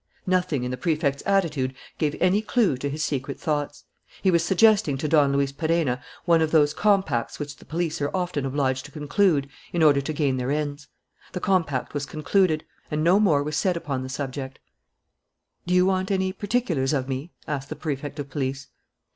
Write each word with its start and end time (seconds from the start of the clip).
Nothing 0.25 0.63
in 0.63 0.71
the 0.71 0.77
Prefect's 0.77 1.21
attitude 1.27 1.75
gave 1.99 2.15
any 2.19 2.41
clue 2.41 2.75
to 2.75 2.89
his 2.89 3.03
secret 3.03 3.39
thoughts. 3.39 3.85
He 4.23 4.31
was 4.31 4.43
suggesting 4.43 4.97
to 4.97 5.07
Don 5.07 5.31
Luis 5.31 5.51
Perenna 5.51 6.01
one 6.25 6.41
of 6.41 6.49
those 6.49 6.73
compacts 6.73 7.37
which 7.37 7.57
the 7.57 7.65
police 7.65 8.01
are 8.01 8.09
often 8.11 8.43
obliged 8.43 8.85
to 8.85 8.91
conclude 8.91 9.47
in 9.71 9.83
order 9.83 10.01
to 10.01 10.11
gain 10.11 10.37
their 10.37 10.49
ends. 10.49 10.87
The 11.33 11.39
compact 11.39 11.93
was 11.93 12.07
concluded, 12.07 12.63
and 12.89 13.03
no 13.03 13.19
more 13.19 13.43
was 13.43 13.55
said 13.55 13.77
upon 13.77 14.01
the 14.01 14.09
subject. 14.09 14.57
"Do 15.67 15.73
you 15.75 15.85
want 15.85 16.09
any 16.09 16.33
particulars 16.33 16.93
of 16.93 17.07
me?" 17.07 17.33
asked 17.47 17.69
the 17.69 17.75
Prefect 17.75 18.17
of 18.17 18.27
Police. 18.31 18.69